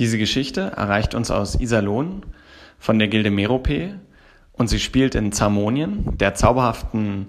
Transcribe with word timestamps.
Diese 0.00 0.16
Geschichte 0.16 0.62
erreicht 0.78 1.14
uns 1.14 1.30
aus 1.30 1.60
Iserlohn 1.60 2.24
von 2.78 2.98
der 2.98 3.08
Gilde 3.08 3.30
Merope 3.30 4.00
und 4.52 4.68
sie 4.68 4.78
spielt 4.78 5.14
in 5.14 5.30
Zamonien, 5.30 6.16
der 6.16 6.34
zauberhaften 6.34 7.26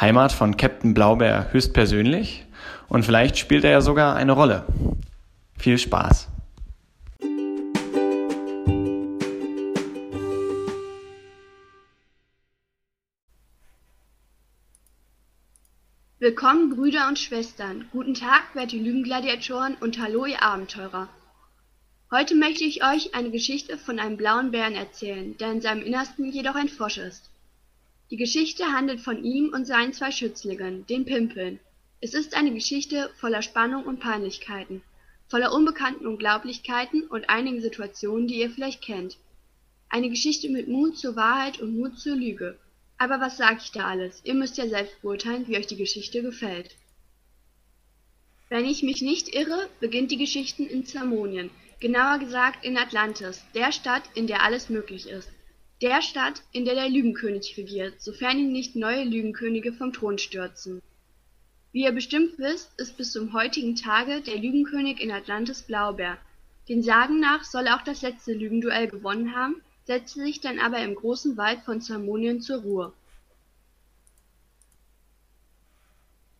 Heimat 0.00 0.32
von 0.32 0.56
Captain 0.56 0.94
Blaubeer 0.94 1.52
höchstpersönlich 1.52 2.46
und 2.88 3.04
vielleicht 3.04 3.36
spielt 3.36 3.62
er 3.64 3.72
ja 3.72 3.80
sogar 3.82 4.16
eine 4.16 4.32
Rolle. 4.32 4.64
Viel 5.58 5.76
Spaß! 5.76 6.28
Willkommen, 16.20 16.74
Brüder 16.74 17.06
und 17.06 17.18
Schwestern. 17.18 17.84
Guten 17.92 18.14
Tag, 18.14 18.54
werte 18.54 18.78
Lügengladiatoren 18.78 19.76
und 19.78 20.00
hallo, 20.00 20.24
ihr 20.24 20.42
Abenteurer. 20.42 21.10
Heute 22.16 22.36
möchte 22.36 22.62
ich 22.62 22.84
euch 22.84 23.12
eine 23.12 23.32
Geschichte 23.32 23.76
von 23.76 23.98
einem 23.98 24.16
blauen 24.16 24.52
Bären 24.52 24.76
erzählen, 24.76 25.36
der 25.38 25.50
in 25.50 25.60
seinem 25.60 25.82
Innersten 25.82 26.30
jedoch 26.30 26.54
ein 26.54 26.68
Frosch 26.68 26.98
ist. 26.98 27.28
Die 28.12 28.16
Geschichte 28.16 28.66
handelt 28.66 29.00
von 29.00 29.24
ihm 29.24 29.52
und 29.52 29.64
seinen 29.64 29.92
zwei 29.92 30.12
Schützlingen, 30.12 30.86
den 30.86 31.06
Pimpeln. 31.06 31.58
Es 32.00 32.14
ist 32.14 32.36
eine 32.36 32.54
Geschichte 32.54 33.10
voller 33.16 33.42
Spannung 33.42 33.82
und 33.82 33.98
Peinlichkeiten, 33.98 34.80
voller 35.26 35.52
unbekannten 35.52 36.06
Unglaublichkeiten 36.06 37.02
und 37.08 37.28
einigen 37.28 37.60
Situationen, 37.60 38.28
die 38.28 38.38
ihr 38.38 38.50
vielleicht 38.50 38.80
kennt. 38.80 39.16
Eine 39.88 40.08
Geschichte 40.08 40.48
mit 40.48 40.68
Mut 40.68 40.96
zur 40.96 41.16
Wahrheit 41.16 41.58
und 41.58 41.76
Mut 41.76 41.98
zur 41.98 42.14
Lüge. 42.14 42.56
Aber 42.96 43.18
was 43.18 43.38
sag 43.38 43.60
ich 43.60 43.72
da 43.72 43.88
alles? 43.88 44.20
Ihr 44.22 44.34
müsst 44.34 44.56
ja 44.56 44.68
selbst 44.68 45.02
beurteilen, 45.02 45.48
wie 45.48 45.56
euch 45.56 45.66
die 45.66 45.74
Geschichte 45.74 46.22
gefällt. 46.22 46.76
Wenn 48.50 48.66
ich 48.66 48.84
mich 48.84 49.02
nicht 49.02 49.34
irre, 49.34 49.68
beginnt 49.80 50.12
die 50.12 50.16
Geschichte 50.16 50.62
in 50.62 50.86
Zamonien, 50.86 51.50
genauer 51.80 52.18
gesagt 52.18 52.64
in 52.64 52.76
Atlantis, 52.76 53.44
der 53.54 53.72
Stadt, 53.72 54.02
in 54.14 54.26
der 54.26 54.42
alles 54.42 54.68
möglich 54.68 55.08
ist. 55.08 55.30
Der 55.82 56.02
Stadt, 56.02 56.42
in 56.52 56.64
der 56.64 56.74
der 56.74 56.88
Lügenkönig 56.88 57.56
regiert, 57.56 58.00
sofern 58.00 58.38
ihn 58.38 58.52
nicht 58.52 58.76
neue 58.76 59.04
Lügenkönige 59.04 59.72
vom 59.72 59.92
Thron 59.92 60.18
stürzen. 60.18 60.80
Wie 61.72 61.82
ihr 61.82 61.92
bestimmt 61.92 62.38
wisst, 62.38 62.70
ist 62.78 62.96
bis 62.96 63.12
zum 63.12 63.32
heutigen 63.32 63.74
Tage 63.74 64.20
der 64.20 64.36
Lügenkönig 64.36 65.00
in 65.00 65.10
Atlantis 65.10 65.62
Blaubeer. 65.62 66.18
Den 66.68 66.82
Sagen 66.82 67.20
nach 67.20 67.44
soll 67.44 67.66
er 67.66 67.76
auch 67.76 67.82
das 67.82 68.02
letzte 68.02 68.32
Lügenduell 68.32 68.86
gewonnen 68.86 69.34
haben, 69.34 69.60
setzte 69.84 70.20
sich 70.20 70.40
dann 70.40 70.60
aber 70.60 70.78
im 70.78 70.94
großen 70.94 71.36
Wald 71.36 71.60
von 71.64 71.80
Zamonien 71.80 72.40
zur 72.40 72.62
Ruhe. 72.62 72.92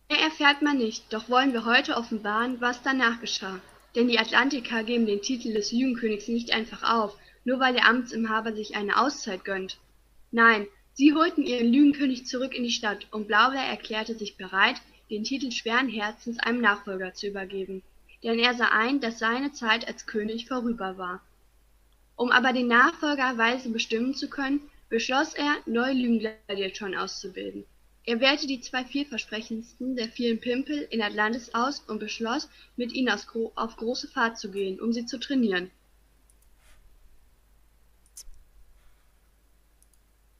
Mehr 0.09 0.21
erfährt 0.21 0.61
man 0.61 0.77
nicht, 0.77 1.11
doch 1.11 1.29
wollen 1.29 1.51
wir 1.53 1.65
heute 1.65 1.97
offenbaren, 1.97 2.61
was 2.61 2.81
danach 2.81 3.19
geschah. 3.19 3.59
Denn 3.95 4.09
die 4.09 4.19
Atlantiker 4.19 4.83
geben 4.83 5.05
den 5.05 5.21
Titel 5.21 5.53
des 5.53 5.71
Lügenkönigs 5.71 6.27
nicht 6.27 6.51
einfach 6.51 6.83
auf, 6.83 7.17
nur 7.45 7.59
weil 7.59 7.73
der 7.73 7.87
Amtsinhaber 7.87 8.53
sich 8.53 8.75
eine 8.75 8.97
Auszeit 8.97 9.45
gönnt. 9.45 9.77
Nein, 10.31 10.67
sie 10.93 11.13
holten 11.13 11.43
ihren 11.43 11.71
Lügenkönig 11.71 12.25
zurück 12.25 12.53
in 12.53 12.63
die 12.63 12.71
Stadt, 12.71 13.07
und 13.11 13.27
Blaubeer 13.27 13.63
erklärte 13.63 14.15
sich 14.15 14.35
bereit, 14.35 14.75
den 15.09 15.23
Titel 15.23 15.51
schweren 15.51 15.87
Herzens 15.87 16.39
einem 16.39 16.61
Nachfolger 16.61 17.13
zu 17.13 17.27
übergeben. 17.27 17.83
Denn 18.23 18.39
er 18.39 18.55
sah 18.55 18.69
ein, 18.69 18.99
dass 18.99 19.19
seine 19.19 19.53
Zeit 19.53 19.87
als 19.87 20.07
König 20.07 20.47
vorüber 20.47 20.97
war. 20.97 21.21
Um 22.15 22.31
aber 22.31 22.53
den 22.53 22.67
Nachfolger 22.67 23.37
weise 23.37 23.69
bestimmen 23.69 24.15
zu 24.15 24.29
können, 24.29 24.61
beschloss 24.89 25.33
er, 25.33 25.55
neue 25.65 25.93
Lügengladiatoren 25.93 26.95
auszubilden. 26.95 27.65
Er 28.07 28.19
wählte 28.19 28.45
die 28.45 28.61
zwei 28.61 28.85
vielversprechendsten 28.85 29.95
der 29.95 30.09
vielen 30.09 30.39
Pimpel 30.39 30.87
in 30.91 31.01
Atlantis 31.01 31.53
aus 31.55 31.79
und 31.87 31.99
beschloss, 31.99 32.47
mit 32.75 32.93
ihnen 32.93 33.09
auf 33.09 33.77
große 33.77 34.07
Fahrt 34.07 34.37
zu 34.37 34.51
gehen, 34.51 34.79
um 34.79 34.93
sie 34.93 35.05
zu 35.05 35.19
trainieren. 35.19 35.71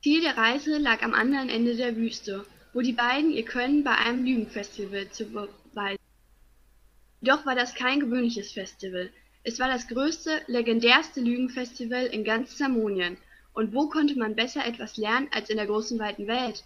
Ziel 0.04 0.22
der 0.22 0.38
Reise 0.38 0.78
lag 0.78 1.02
am 1.02 1.16
anderen 1.16 1.50
Ende 1.50 1.76
der 1.76 1.96
Wüste, 1.96 2.46
wo 2.74 2.82
die 2.82 2.94
beiden 2.94 3.32
ihr 3.32 3.44
Können 3.44 3.84
bei 3.84 3.96
einem 3.96 4.24
Lügenfestival 4.24 5.10
zu 5.10 5.26
beweisen. 5.26 6.04
Jedoch 7.22 7.48
war 7.48 7.56
das 7.56 7.74
kein 7.74 8.00
gewöhnliches 8.00 8.52
Festival, 8.52 9.10
es 9.48 9.58
war 9.58 9.68
das 9.68 9.88
größte, 9.88 10.42
legendärste 10.46 11.22
Lügenfestival 11.22 12.06
in 12.06 12.24
ganz 12.24 12.58
Zamonien, 12.58 13.18
und 13.54 13.74
wo 13.74 13.90
konnte 13.90 14.16
man 14.18 14.36
besser 14.36 14.64
etwas 14.64 14.98
lernen 14.98 15.30
als 15.32 15.50
in 15.50 15.58
der 15.58 15.66
großen 15.66 15.98
weiten 15.98 16.28
Welt? 16.28 16.64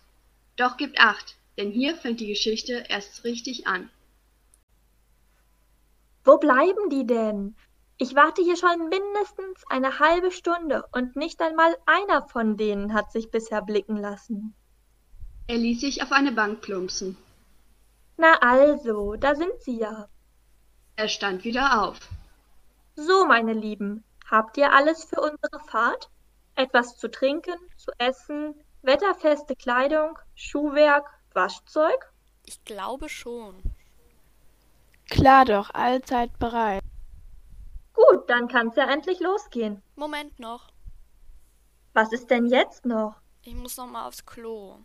Doch 0.60 0.76
gebt 0.76 1.00
acht, 1.00 1.38
denn 1.58 1.72
hier 1.72 1.96
fängt 1.96 2.20
die 2.20 2.28
Geschichte 2.28 2.84
erst 2.90 3.24
richtig 3.24 3.66
an. 3.66 3.90
Wo 6.26 6.38
bleiben 6.38 6.90
die 6.90 7.08
denn? 7.08 7.56
Ich 7.98 8.14
warte 8.14 8.42
hier 8.42 8.58
schon 8.58 8.90
mindestens 8.90 9.64
eine 9.70 10.00
halbe 10.00 10.32
Stunde 10.32 10.86
und 10.92 11.16
nicht 11.16 11.42
einmal 11.42 11.78
einer 11.86 12.28
von 12.28 12.58
denen 12.58 12.94
hat 12.94 13.10
sich 13.14 13.32
bisher 13.32 13.62
blicken 13.62 13.96
lassen. 13.96 14.54
Er 15.48 15.58
ließ 15.58 15.80
sich 15.80 16.04
auf 16.04 16.12
eine 16.12 16.34
Bank 16.34 16.60
plumpsen. 16.60 17.16
Na 18.18 18.34
also, 18.42 19.16
da 19.16 19.36
sind 19.36 19.62
sie 19.62 19.80
ja. 19.80 20.10
Er 20.98 21.08
stand 21.08 21.46
wieder 21.46 21.84
auf. 21.84 21.98
So, 22.98 23.26
meine 23.26 23.54
Lieben, 23.54 24.04
habt 24.30 24.58
ihr 24.58 24.74
alles 24.74 25.06
für 25.06 25.22
unsere 25.22 25.62
Fahrt? 25.68 26.10
Etwas 26.56 26.98
zu 26.98 27.10
trinken, 27.10 27.56
zu 27.78 27.92
essen, 27.98 28.56
wetterfeste 28.82 29.56
Kleidung, 29.56 30.18
Schuhwerk, 30.36 31.06
Waschzeug? 31.34 32.12
Ich 32.46 32.64
glaube 32.66 33.10
schon. 33.10 33.62
Klar 35.10 35.46
doch, 35.46 35.74
allzeit 35.74 36.38
bereit. 36.40 36.84
Gut, 37.94 38.30
dann 38.30 38.48
kann's 38.48 38.76
ja 38.76 38.90
endlich 38.90 39.20
losgehen. 39.20 39.82
Moment 39.96 40.40
noch. 40.40 40.72
Was 41.94 42.14
ist 42.14 42.30
denn 42.30 42.46
jetzt 42.46 42.86
noch? 42.86 43.16
Ich 43.44 43.56
muss 43.56 43.78
noch 43.78 43.88
mal 43.88 44.08
aufs 44.08 44.26
Klo. 44.26 44.78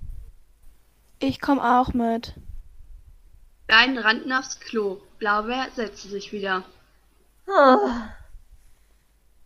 Ich 1.19 1.41
komm 1.41 1.61
auch 1.61 1.93
mit. 1.93 2.35
Beiden 3.67 3.99
rannten 3.99 4.33
aufs 4.33 4.59
Klo. 4.61 5.01
Blaubeer 5.19 5.69
setzte 5.75 6.09
sich 6.09 6.33
wieder. 6.33 6.65
Oh. 7.47 7.91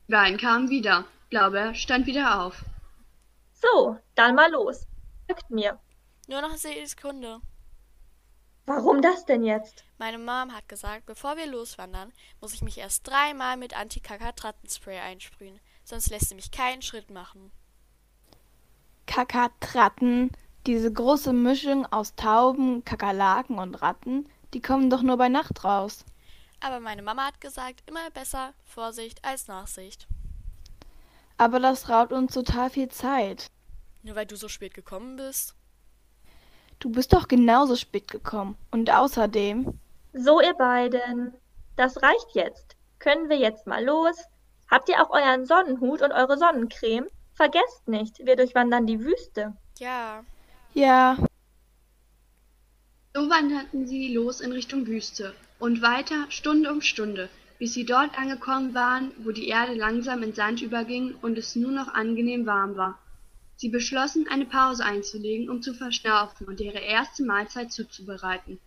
Wein 0.08 0.38
kam 0.38 0.70
wieder. 0.70 1.04
Blaubeer 1.30 1.74
stand 1.74 2.06
wieder 2.06 2.40
auf. 2.42 2.64
So, 3.60 3.98
dann 4.14 4.34
mal 4.34 4.50
los. 4.50 4.86
Folgt 5.26 5.50
mir. 5.50 5.78
Nur 6.28 6.40
noch 6.42 6.50
eine 6.50 6.86
Sekunde. 6.86 7.40
Warum 8.66 9.00
das 9.00 9.24
denn 9.24 9.44
jetzt? 9.44 9.84
Meine 9.96 10.18
Mom 10.18 10.54
hat 10.54 10.68
gesagt, 10.68 11.06
bevor 11.06 11.36
wir 11.36 11.46
loswandern, 11.46 12.12
muss 12.40 12.52
ich 12.52 12.60
mich 12.60 12.76
erst 12.78 13.08
dreimal 13.08 13.56
mit 13.56 13.74
Anti-Kakatratten-Spray 13.74 14.98
einsprühen, 14.98 15.58
sonst 15.84 16.10
lässt 16.10 16.28
sie 16.28 16.34
mich 16.34 16.50
keinen 16.50 16.82
Schritt 16.82 17.10
machen. 17.10 17.50
Kakatratten, 19.06 20.30
diese 20.66 20.92
große 20.92 21.32
Mischung 21.32 21.86
aus 21.86 22.14
Tauben, 22.14 22.84
Kakerlaken 22.84 23.58
und 23.58 23.80
Ratten, 23.80 24.28
die 24.52 24.60
kommen 24.60 24.90
doch 24.90 25.00
nur 25.00 25.16
bei 25.16 25.30
Nacht 25.30 25.64
raus. 25.64 26.04
Aber 26.60 26.78
meine 26.78 27.02
Mama 27.02 27.26
hat 27.26 27.40
gesagt, 27.40 27.82
immer 27.86 28.10
besser 28.10 28.52
Vorsicht 28.64 29.24
als 29.24 29.48
Nachsicht. 29.48 30.06
Aber 31.38 31.60
das 31.60 31.88
raubt 31.88 32.12
uns 32.12 32.34
total 32.34 32.68
viel 32.68 32.88
Zeit. 32.88 33.50
Nur 34.02 34.16
weil 34.16 34.26
du 34.26 34.36
so 34.36 34.48
spät 34.48 34.74
gekommen 34.74 35.16
bist? 35.16 35.54
Du 36.80 36.90
bist 36.90 37.12
doch 37.12 37.28
genauso 37.28 37.76
spät 37.76 38.08
gekommen. 38.10 38.56
Und 38.70 38.90
außerdem. 38.90 39.78
So, 40.12 40.40
ihr 40.40 40.54
beiden. 40.54 41.32
Das 41.76 42.02
reicht 42.02 42.34
jetzt. 42.34 42.76
Können 42.98 43.28
wir 43.28 43.38
jetzt 43.38 43.66
mal 43.66 43.84
los? 43.84 44.16
Habt 44.70 44.88
ihr 44.88 45.00
auch 45.00 45.10
euren 45.10 45.46
Sonnenhut 45.46 46.02
und 46.02 46.12
eure 46.12 46.36
Sonnencreme? 46.36 47.06
Vergesst 47.34 47.86
nicht, 47.86 48.18
wir 48.26 48.34
durchwandern 48.34 48.86
die 48.86 49.00
Wüste. 49.00 49.56
Ja. 49.78 50.24
Ja. 50.74 51.16
So 53.14 53.30
wanderten 53.30 53.86
sie 53.86 54.12
los 54.12 54.40
in 54.40 54.52
Richtung 54.52 54.86
Wüste 54.86 55.34
und 55.58 55.80
weiter 55.80 56.26
Stunde 56.30 56.70
um 56.70 56.80
Stunde, 56.82 57.28
bis 57.58 57.74
sie 57.74 57.84
dort 57.84 58.16
angekommen 58.18 58.74
waren, 58.74 59.12
wo 59.24 59.32
die 59.32 59.48
Erde 59.48 59.74
langsam 59.74 60.22
in 60.22 60.34
Sand 60.34 60.62
überging 60.62 61.16
und 61.22 61.36
es 61.36 61.56
nur 61.56 61.72
noch 61.72 61.92
angenehm 61.94 62.46
warm 62.46 62.76
war. 62.76 62.98
Sie 63.56 63.68
beschlossen, 63.68 64.26
eine 64.30 64.44
Pause 64.44 64.84
einzulegen, 64.84 65.50
um 65.50 65.62
zu 65.62 65.74
verschnaufen 65.74 66.46
und 66.46 66.60
ihre 66.60 66.78
erste 66.78 67.24
Mahlzeit 67.24 67.72
zuzubereiten. 67.72 68.60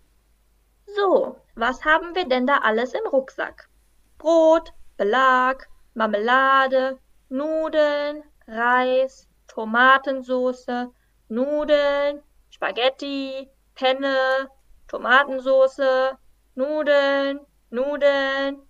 So, 0.85 1.37
was 1.55 1.85
haben 1.85 2.13
wir 2.15 2.27
denn 2.27 2.45
da 2.45 2.57
alles 2.57 2.93
im 2.93 3.07
Rucksack? 3.09 3.69
Brot, 4.17 4.73
Belag, 4.97 5.69
Marmelade, 5.93 6.99
Nudeln, 7.29 8.23
Reis, 8.47 9.27
Tomatensoße, 9.47 10.91
Nudeln, 11.29 12.21
Spaghetti, 12.49 13.49
Penne, 13.75 14.49
Tomatensoße, 14.89 16.17
Nudeln, 16.55 17.39
Nudeln. 17.69 18.61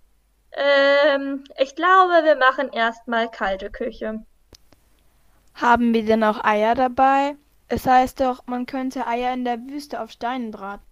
Ähm, 0.54 1.44
ich 1.58 1.74
glaube, 1.76 2.24
wir 2.24 2.36
machen 2.36 2.70
erstmal 2.72 3.30
kalte 3.30 3.70
Küche. 3.70 4.24
Haben 5.54 5.94
wir 5.94 6.04
denn 6.04 6.24
auch 6.24 6.44
Eier 6.44 6.74
dabei? 6.74 7.36
Es 7.68 7.86
heißt 7.86 8.20
doch, 8.20 8.46
man 8.46 8.66
könnte 8.66 9.06
Eier 9.06 9.32
in 9.32 9.44
der 9.46 9.58
Wüste 9.66 10.02
auf 10.02 10.10
Steinen 10.10 10.50
braten. 10.50 10.84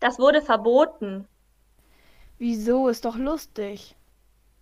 Das 0.00 0.18
wurde 0.18 0.42
verboten. 0.42 1.28
Wieso? 2.38 2.88
Ist 2.88 3.04
doch 3.04 3.16
lustig. 3.16 3.96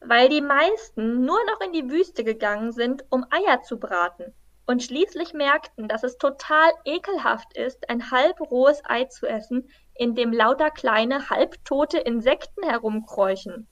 weil 0.00 0.28
die 0.30 0.40
meisten 0.40 1.24
nur 1.24 1.38
noch 1.46 1.60
in 1.60 1.72
die 1.72 1.90
Wüste 1.90 2.24
gegangen 2.24 2.72
sind, 2.72 3.04
um 3.10 3.26
Eier 3.30 3.62
zu 3.62 3.78
braten 3.78 4.34
und 4.66 4.82
schließlich 4.82 5.32
merkten, 5.34 5.86
dass 5.88 6.02
es 6.02 6.16
total 6.18 6.70
ekelhaft 6.84 7.56
ist, 7.56 7.88
ein 7.90 8.10
halb 8.10 8.40
rohes 8.40 8.80
Ei 8.86 9.04
zu 9.04 9.26
essen, 9.26 9.68
in 9.94 10.14
dem 10.14 10.32
lauter 10.32 10.70
kleine, 10.70 11.28
halbtote 11.30 11.98
Insekten 11.98 12.62
herumkräuchen. 12.64 13.68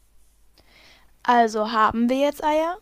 Also 1.24 1.72
haben 1.72 2.10
wir 2.10 2.18
jetzt 2.18 2.44
Eier? 2.44 2.78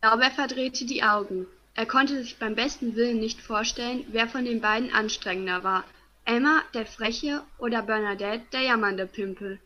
Blaubeer 0.00 0.32
verdrehte 0.32 0.84
die 0.86 1.04
Augen. 1.04 1.46
Er 1.74 1.86
konnte 1.86 2.16
sich 2.16 2.38
beim 2.38 2.56
besten 2.56 2.96
Willen 2.96 3.20
nicht 3.20 3.40
vorstellen, 3.40 4.04
wer 4.08 4.28
von 4.28 4.44
den 4.44 4.60
beiden 4.60 4.92
anstrengender 4.92 5.62
war. 5.62 5.84
Emma, 6.24 6.62
der 6.74 6.84
freche, 6.84 7.42
oder 7.58 7.82
Bernadette, 7.82 8.44
der 8.52 8.62
jammernde 8.62 9.06
Pimpel. 9.06 9.60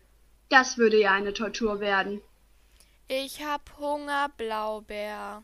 Das 0.50 0.76
würde 0.76 1.00
ja 1.00 1.12
eine 1.12 1.32
Tortur 1.32 1.80
werden. 1.80 2.20
Ich 3.08 3.42
hab 3.42 3.78
Hunger, 3.78 4.28
Blaubeer. 4.36 5.42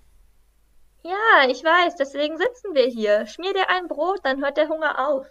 Ja, 1.03 1.49
ich 1.49 1.65
weiß, 1.65 1.97
deswegen 1.97 2.37
sitzen 2.37 2.75
wir 2.75 2.87
hier. 2.89 3.27
Schmier 3.27 3.55
dir 3.55 3.71
ein 3.71 3.89
Brot, 3.89 4.21
dann 4.25 4.43
hört 4.45 4.59
der 4.59 4.69
Hunger 4.69 5.09
auf. 5.09 5.27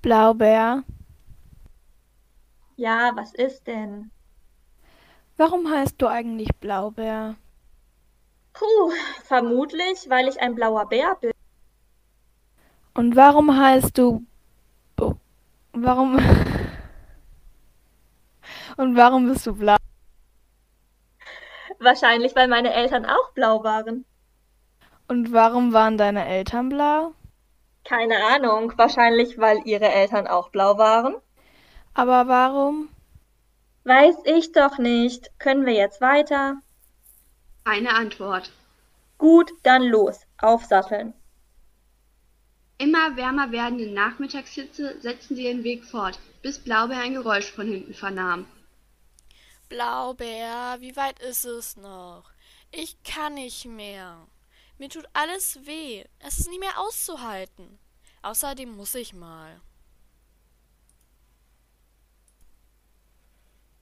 Blaubeer. 0.00 0.82
Ja, 2.76 3.10
was 3.14 3.34
ist 3.34 3.66
denn? 3.66 4.10
Warum 5.38 5.70
heißt 5.70 6.02
du 6.02 6.08
eigentlich 6.08 6.48
Blaubeer? 6.58 7.36
Puh, 8.52 8.90
vermutlich, 9.22 10.10
weil 10.10 10.26
ich 10.26 10.40
ein 10.40 10.56
blauer 10.56 10.88
Bär 10.88 11.16
bin. 11.20 11.30
Und 12.94 13.14
warum 13.14 13.56
heißt 13.56 13.96
du... 13.96 14.26
Warum... 15.72 16.18
Und 18.76 18.96
warum 18.96 19.28
bist 19.28 19.46
du 19.46 19.54
blau? 19.54 19.76
Wahrscheinlich, 21.78 22.34
weil 22.34 22.48
meine 22.48 22.74
Eltern 22.74 23.06
auch 23.06 23.30
blau 23.34 23.62
waren. 23.62 24.04
Und 25.06 25.32
warum 25.32 25.72
waren 25.72 25.96
deine 25.96 26.26
Eltern 26.26 26.68
blau? 26.68 27.12
Keine 27.84 28.16
Ahnung, 28.34 28.72
wahrscheinlich, 28.76 29.38
weil 29.38 29.60
ihre 29.64 29.88
Eltern 29.88 30.26
auch 30.26 30.48
blau 30.48 30.78
waren. 30.78 31.14
Aber 31.94 32.26
warum? 32.26 32.88
Weiß 33.88 34.16
ich 34.26 34.52
doch 34.52 34.76
nicht. 34.76 35.30
Können 35.38 35.64
wir 35.64 35.72
jetzt 35.72 36.02
weiter? 36.02 36.60
Keine 37.64 37.94
Antwort. 37.94 38.52
Gut, 39.16 39.50
dann 39.62 39.82
los. 39.82 40.26
Aufsatteln. 40.36 41.14
Immer 42.76 43.16
wärmer 43.16 43.50
werdende 43.50 43.90
Nachmittagshitze 43.90 45.00
setzten 45.00 45.36
sie 45.36 45.46
ihren 45.46 45.64
Weg 45.64 45.86
fort, 45.86 46.20
bis 46.42 46.58
Blaubeer 46.58 46.98
ein 46.98 47.14
Geräusch 47.14 47.50
von 47.50 47.66
hinten 47.66 47.94
vernahm. 47.94 48.44
Blaubeer, 49.70 50.76
wie 50.80 50.94
weit 50.94 51.18
ist 51.20 51.46
es 51.46 51.78
noch? 51.78 52.24
Ich 52.70 53.02
kann 53.04 53.34
nicht 53.34 53.64
mehr. 53.64 54.28
Mir 54.76 54.90
tut 54.90 55.08
alles 55.14 55.64
weh. 55.64 56.04
Es 56.18 56.40
ist 56.40 56.50
nicht 56.50 56.60
mehr 56.60 56.78
auszuhalten. 56.78 57.78
Außerdem 58.20 58.70
muss 58.70 58.94
ich 58.94 59.14
mal. 59.14 59.62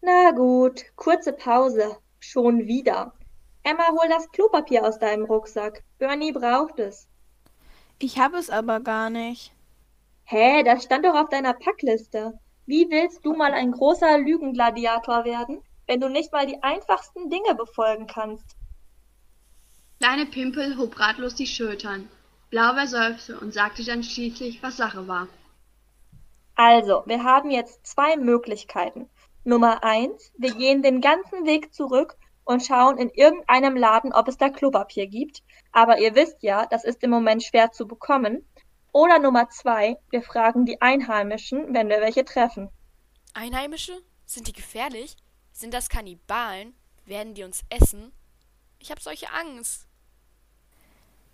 Na 0.07 0.31
gut, 0.31 0.85
kurze 0.95 1.33
Pause. 1.33 1.97
Schon 2.21 2.69
wieder. 2.69 3.13
Emma, 3.65 3.89
hol 3.89 4.09
das 4.09 4.31
Klopapier 4.31 4.87
aus 4.87 5.01
deinem 5.01 5.25
Rucksack. 5.25 5.83
Bernie 5.99 6.31
braucht 6.31 6.79
es. 6.79 7.09
Ich 7.99 8.17
habe 8.21 8.37
es 8.37 8.49
aber 8.49 8.79
gar 8.79 9.11
nicht. 9.11 9.53
Hä, 10.23 10.63
das 10.63 10.85
stand 10.85 11.05
doch 11.05 11.17
auf 11.17 11.29
deiner 11.29 11.55
Packliste. 11.55 12.39
Wie 12.67 12.89
willst 12.89 13.27
du 13.27 13.35
mal 13.35 13.53
ein 13.53 13.73
großer 13.73 14.19
Lügengladiator 14.19 15.25
werden, 15.25 15.61
wenn 15.89 16.01
du 16.01 16.09
nicht 16.09 16.31
mal 16.31 16.47
die 16.47 16.63
einfachsten 16.63 17.29
Dinge 17.29 17.57
befolgen 17.57 18.07
kannst? 18.07 18.57
Kleine 19.99 20.27
Pimpel 20.27 20.79
hob 20.79 21.01
ratlos 21.01 21.35
die 21.35 21.49
Schultern. 21.49 22.09
Blaubeer 22.51 22.87
seufzte 22.87 23.41
und 23.41 23.53
sagte 23.53 23.83
dann 23.83 24.05
schließlich, 24.05 24.63
was 24.63 24.77
Sache 24.77 25.09
war. 25.09 25.27
Also, 26.55 27.03
wir 27.07 27.25
haben 27.25 27.51
jetzt 27.51 27.85
zwei 27.85 28.17
Möglichkeiten. 28.17 29.11
Nummer 29.47 29.85
eins, 29.85 30.33
wir 30.37 30.53
gehen 30.53 30.83
den 30.83 31.01
ganzen 31.01 31.47
Weg 31.47 31.73
zurück 31.73 32.17
und 32.45 32.65
schauen 32.65 32.99
in 32.99 33.11
irgendeinem 33.11 33.77
Laden, 33.77 34.13
ob 34.13 34.27
es 34.27 34.37
da 34.37 34.49
Klopapier 34.49 35.07
gibt. 35.07 35.43
Aber 35.71 36.01
ihr 36.01 36.17
wisst 36.17 36.43
ja, 36.43 36.67
das 36.67 36.85
ist 36.85 37.03
im 37.05 37.11
Moment 37.11 37.45
schwer 37.45 37.71
zu 37.71 37.87
bekommen. 37.87 38.45
Oder 38.93 39.21
Nummer 39.21 39.49
zwei, 39.49 39.99
wir 40.11 40.23
fragen 40.23 40.67
die 40.67 40.81
Einheimischen, 40.81 41.73
wenn 41.75 41.89
wir 41.89 42.01
welche 42.01 42.25
treffen. 42.25 42.71
Einheimische? 43.35 43.93
Sind 44.25 44.49
die 44.49 44.53
gefährlich? 44.53 45.17
Sind 45.53 45.73
das 45.75 45.89
Kannibalen? 45.89 46.75
Werden 47.05 47.35
die 47.35 47.45
uns 47.45 47.63
essen? 47.69 48.11
Ich 48.81 48.91
hab 48.91 49.01
solche 49.01 49.31
Angst. 49.33 49.87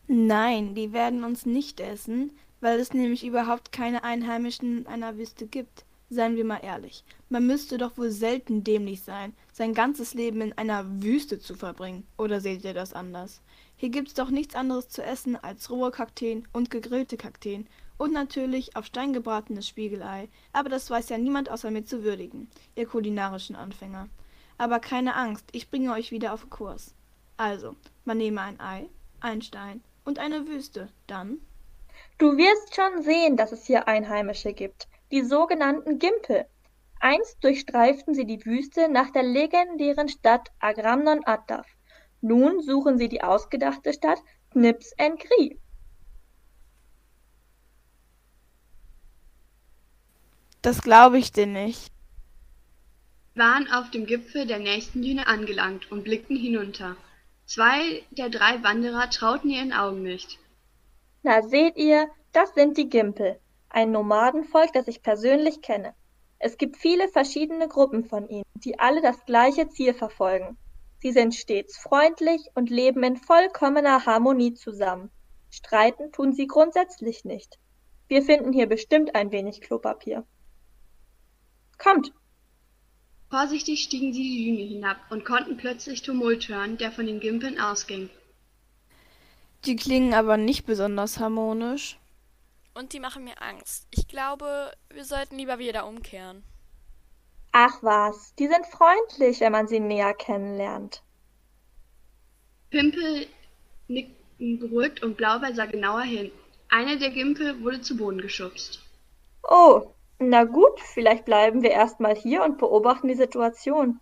Nein, 0.07 0.75
die 0.75 0.93
werden 0.93 1.25
uns 1.25 1.47
nicht 1.47 1.81
essen, 1.81 2.37
weil 2.61 2.79
es 2.79 2.93
nämlich 2.93 3.25
überhaupt 3.25 3.73
keine 3.73 4.05
Einheimischen 4.05 4.79
in 4.79 4.87
einer 4.87 5.17
Wüste 5.17 5.47
gibt. 5.47 5.87
Seien 6.13 6.37
wir 6.37 6.45
mal 6.45 6.61
ehrlich, 6.63 7.05
man 7.31 7.47
müsste 7.47 7.79
doch 7.79 7.97
wohl 7.97 8.11
selten 8.11 8.63
dämlich 8.63 9.01
sein, 9.01 9.33
sein 9.51 9.73
ganzes 9.73 10.13
Leben 10.13 10.43
in 10.43 10.53
einer 10.59 10.85
Wüste 11.03 11.41
zu 11.41 11.55
verbringen. 11.55 12.07
Oder 12.19 12.43
seht 12.43 12.65
ihr 12.65 12.75
das 12.75 12.93
anders? 12.93 13.41
Hier 13.79 13.89
gibt's 13.89 14.13
doch 14.13 14.29
nichts 14.29 14.55
anderes 14.55 14.91
zu 14.91 15.03
essen 15.03 15.37
als 15.37 15.71
rohe 15.71 15.91
Kakteen 15.91 16.47
und 16.53 16.71
gegrillte 16.71 17.17
Kakteen 17.17 17.67
und 17.97 18.13
natürlich 18.13 18.77
auf 18.77 18.85
Stein 18.85 19.15
gebratenes 19.15 19.67
Spiegelei, 19.67 20.29
aber 20.53 20.69
das 20.69 20.91
weiß 20.91 21.09
ja 21.09 21.17
niemand 21.17 21.51
außer 21.51 21.71
mir 21.71 21.87
zu 21.87 22.05
würdigen, 22.05 22.51
ihr 22.77 22.85
kulinarischen 22.85 23.57
Anfänger. 23.57 24.11
Aber 24.59 24.81
keine 24.81 25.17
Angst, 25.17 25.47
ich 25.53 25.71
bringe 25.71 25.93
euch 25.95 26.11
wieder 26.11 26.35
auf 26.35 26.51
Kurs. 26.51 26.95
Also, 27.39 27.75
man 28.05 28.19
nehme 28.19 28.43
ein 28.43 28.61
Ei, 28.61 28.91
ein 29.21 29.41
Stein 29.41 29.81
und 30.05 30.19
eine 30.19 30.47
Wüste, 30.47 30.91
dann 31.07 31.39
Du 32.19 32.37
wirst 32.37 32.75
schon 32.75 33.03
sehen, 33.03 33.39
dass 33.39 33.53
es 33.53 33.65
hier 33.65 33.89
Einheimische 33.89 34.53
gibt, 34.53 34.89
die 35.13 35.23
sogenannten 35.23 35.99
Gimpel. 35.99 36.47
Einst 36.99 37.43
durchstreiften 37.45 38.15
sie 38.15 38.25
die 38.25 38.45
Wüste 38.45 38.89
nach 38.89 39.11
der 39.11 39.23
legendären 39.23 40.09
Stadt 40.09 40.49
Agramnon 40.59 41.21
Attaf. 41.25 41.67
Nun 42.21 42.63
suchen 42.63 42.99
sie 42.99 43.09
die 43.09 43.23
ausgedachte 43.23 43.93
Stadt 43.93 44.19
Knips 44.53 44.93
en 44.97 45.19
Kri. 45.19 45.59
Das 50.63 50.81
glaube 50.81 51.19
ich 51.19 51.33
dir 51.33 51.47
nicht. 51.47 51.93
Wir 53.35 53.45
waren 53.45 53.71
auf 53.73 53.91
dem 53.91 54.07
Gipfel 54.07 54.47
der 54.47 54.61
nächsten 54.61 55.03
Düne 55.03 55.27
angelangt 55.27 55.91
und 55.91 56.05
blickten 56.05 56.37
hinunter. 56.37 56.97
Zwei 57.47 58.05
der 58.11 58.29
drei 58.29 58.63
Wanderer 58.63 59.11
trauten 59.11 59.51
ihren 59.51 59.73
Augen 59.73 60.03
nicht. 60.03 60.39
Na 61.23 61.43
seht 61.43 61.77
ihr, 61.77 62.09
das 62.33 62.55
sind 62.55 62.77
die 62.77 62.89
Gimpel, 62.89 63.41
ein 63.73 63.91
Nomadenvolk, 63.91 64.73
das 64.73 64.89
ich 64.89 65.03
persönlich 65.03 65.63
kenne. 65.63 65.95
Es 66.39 66.59
gibt 66.59 66.77
viele 66.77 67.09
verschiedene 67.09 67.69
Gruppen 67.69 68.05
von 68.05 68.29
ihnen, 68.29 68.45
die 68.55 68.79
alle 68.79 69.01
das 69.01 69.25
gleiche 69.27 69.69
Ziel 69.69 69.95
verfolgen. 69.95 70.57
Sie 71.01 71.13
sind 71.13 71.35
stets 71.35 71.79
freundlich 71.79 72.49
und 72.55 72.71
leben 72.71 73.03
in 73.03 73.17
vollkommener 73.17 74.07
Harmonie 74.07 74.55
zusammen. 74.55 75.11
Streiten 75.51 76.13
tun 76.13 76.33
sie 76.33 76.47
grundsätzlich 76.47 77.25
nicht. 77.25 77.59
Wir 78.09 78.23
finden 78.23 78.53
hier 78.53 78.67
bestimmt 78.67 79.15
ein 79.15 79.33
wenig 79.33 79.61
Klopapier. 79.61 80.25
Kommt, 81.79 82.13
Vorsichtig 83.33 83.83
stiegen 83.83 84.13
sie 84.13 84.23
die 84.23 84.45
Düne 84.45 84.69
hinab 84.69 84.99
und 85.09 85.25
konnten 85.25 85.57
plötzlich 85.57 86.03
Tumult 86.03 86.49
hören, 86.49 86.77
der 86.77 86.93
von 86.93 87.07
den 87.07 87.19
Gimpeln 87.19 87.59
ausging. 87.59 88.11
Die 89.65 89.75
klingen 89.75 90.13
aber 90.13 90.37
nicht 90.37 90.67
besonders 90.67 91.19
harmonisch. 91.19 91.99
Und 92.75 92.93
die 92.93 93.01
machen 93.01 93.25
mir 93.25 93.41
Angst. 93.43 93.87
Ich 93.91 94.09
glaube, 94.09 94.73
wir 94.91 95.05
sollten 95.05 95.37
lieber 95.37 95.59
wieder 95.59 95.87
umkehren. 95.87 96.45
ach 97.53 97.83
was, 97.83 98.35
die 98.37 98.49
sind 98.49 98.67
freundlich, 98.67 99.41
wenn 99.41 99.53
man 99.53 99.69
sie 99.69 99.81
näher 99.81 100.15
kennenlernt. 100.15 101.03
Pimpel 102.71 103.27
nickten 103.89 104.59
beruhigt 104.59 105.03
und 105.03 105.17
Blaubeer 105.17 105.55
sah 105.55 105.67
genauer 105.67 106.03
hin. 106.03 106.31
Einer 106.71 106.97
der 106.97 107.11
Gimpel 107.11 107.63
wurde 107.63 107.83
zu 107.83 107.97
Boden 107.97 108.21
geschubst. 108.21 108.81
Oh, 109.43 109.95
na 110.19 110.45
gut, 110.45 110.81
vielleicht 110.81 111.27
bleiben 111.27 111.63
wir 111.63 111.71
erstmal 111.71 112.15
hier 112.17 112.43
und 112.43 112.59
beobachten 112.59 113.09
die 113.09 113.15
Situation. 113.15 114.01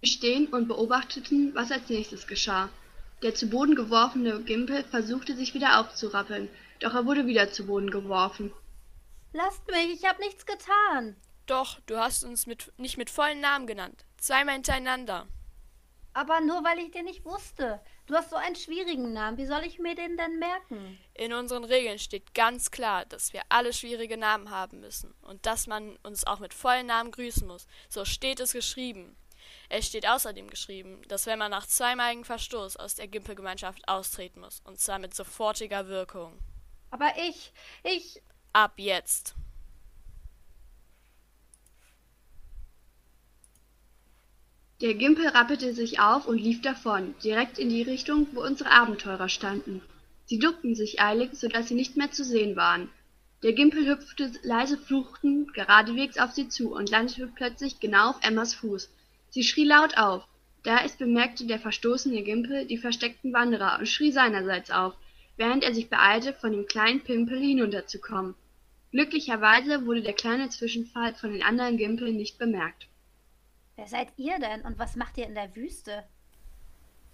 Wir 0.00 0.08
stehen 0.08 0.46
und 0.48 0.68
beobachteten, 0.68 1.52
was 1.54 1.72
als 1.72 1.88
nächstes 1.88 2.28
geschah. 2.28 2.68
Der 3.22 3.34
zu 3.34 3.50
Boden 3.50 3.74
geworfene 3.74 4.40
Gimpel 4.42 4.84
versuchte 4.84 5.34
sich 5.34 5.54
wieder 5.54 5.80
aufzurappeln, 5.80 6.48
doch 6.80 6.94
er 6.94 7.06
wurde 7.06 7.26
wieder 7.26 7.50
zu 7.50 7.66
Boden 7.66 7.90
geworfen. 7.90 8.52
Lasst 9.32 9.66
mich, 9.68 9.92
ich 9.92 10.04
hab 10.04 10.18
nichts 10.18 10.46
getan. 10.46 11.16
Doch, 11.46 11.80
du 11.86 11.96
hast 11.96 12.24
uns 12.24 12.46
mit, 12.46 12.72
nicht 12.76 12.98
mit 12.98 13.10
vollen 13.10 13.40
Namen 13.40 13.66
genannt. 13.66 14.04
Zweimal 14.18 14.54
hintereinander. 14.54 15.26
Aber 16.12 16.40
nur 16.40 16.64
weil 16.64 16.78
ich 16.78 16.90
den 16.90 17.04
nicht 17.04 17.24
wusste. 17.24 17.80
Du 18.06 18.14
hast 18.14 18.30
so 18.30 18.36
einen 18.36 18.56
schwierigen 18.56 19.12
Namen. 19.12 19.36
Wie 19.38 19.46
soll 19.46 19.64
ich 19.64 19.78
mir 19.78 19.94
den 19.94 20.16
denn 20.16 20.38
merken? 20.38 20.98
In 21.14 21.32
unseren 21.32 21.64
Regeln 21.64 21.98
steht 21.98 22.34
ganz 22.34 22.70
klar, 22.70 23.04
dass 23.04 23.32
wir 23.32 23.42
alle 23.50 23.72
schwierige 23.72 24.16
Namen 24.16 24.50
haben 24.50 24.80
müssen 24.80 25.14
und 25.22 25.46
dass 25.46 25.66
man 25.66 25.96
uns 26.02 26.26
auch 26.26 26.38
mit 26.38 26.54
vollen 26.54 26.86
Namen 26.86 27.12
grüßen 27.12 27.46
muss. 27.46 27.66
So 27.88 28.04
steht 28.04 28.40
es 28.40 28.52
geschrieben. 28.52 29.16
Es 29.68 29.86
steht 29.86 30.08
außerdem 30.08 30.48
geschrieben, 30.48 31.02
dass 31.08 31.26
wenn 31.26 31.38
man 31.38 31.50
nach 31.50 31.66
zweimaligem 31.66 32.24
Verstoß 32.24 32.76
aus 32.76 32.94
der 32.94 33.08
Gimpelgemeinschaft 33.08 33.86
austreten 33.86 34.40
muss, 34.40 34.60
und 34.64 34.80
zwar 34.80 34.98
mit 34.98 35.14
sofortiger 35.14 35.88
Wirkung. 35.88 36.38
Aber 36.90 37.12
ich, 37.28 37.52
ich. 37.84 38.22
Ab 38.52 38.74
jetzt. 38.76 39.34
Der 44.80 44.94
Gimpel 44.94 45.26
rappelte 45.28 45.74
sich 45.74 46.00
auf 46.00 46.26
und 46.26 46.38
lief 46.38 46.62
davon, 46.62 47.14
direkt 47.22 47.58
in 47.58 47.68
die 47.68 47.82
Richtung, 47.82 48.28
wo 48.32 48.42
unsere 48.42 48.70
Abenteurer 48.70 49.28
standen. 49.28 49.82
Sie 50.24 50.38
duckten 50.38 50.74
sich 50.74 51.00
eilig, 51.00 51.30
so 51.34 51.48
dass 51.48 51.68
sie 51.68 51.74
nicht 51.74 51.96
mehr 51.96 52.10
zu 52.10 52.24
sehen 52.24 52.54
waren. 52.54 52.88
Der 53.42 53.52
Gimpel 53.52 53.86
hüpfte 53.86 54.32
leise 54.42 54.78
fluchend 54.78 55.52
geradewegs 55.54 56.18
auf 56.18 56.32
sie 56.32 56.48
zu 56.48 56.74
und 56.74 56.90
landete 56.90 57.26
plötzlich 57.26 57.80
genau 57.80 58.10
auf 58.10 58.16
Emmas 58.22 58.54
Fuß. 58.54 58.88
Sie 59.30 59.42
schrie 59.42 59.64
laut 59.64 59.96
auf. 59.96 60.26
Da 60.62 60.84
es 60.84 60.96
bemerkte 60.96 61.46
der 61.46 61.58
verstoßene 61.58 62.22
Gimpel 62.22 62.66
die 62.66 62.78
versteckten 62.78 63.32
Wanderer 63.32 63.78
und 63.78 63.88
schrie 63.88 64.12
seinerseits 64.12 64.70
auf, 64.70 64.94
während 65.38 65.64
er 65.64 65.72
sich 65.72 65.88
beeilte, 65.88 66.34
von 66.34 66.52
dem 66.52 66.66
kleinen 66.66 67.02
Pimpel 67.02 67.40
hinunterzukommen. 67.40 68.34
Glücklicherweise 68.90 69.86
wurde 69.86 70.02
der 70.02 70.12
kleine 70.12 70.50
Zwischenfall 70.50 71.14
von 71.14 71.32
den 71.32 71.42
anderen 71.42 71.76
Gimpeln 71.76 72.16
nicht 72.16 72.38
bemerkt. 72.38 72.88
Wer 73.76 73.86
seid 73.86 74.08
ihr 74.16 74.38
denn 74.38 74.62
und 74.62 74.78
was 74.78 74.96
macht 74.96 75.16
ihr 75.16 75.26
in 75.26 75.34
der 75.34 75.54
Wüste? 75.54 76.04